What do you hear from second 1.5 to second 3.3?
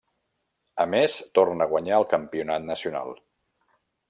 a guanyar el campionat nacional.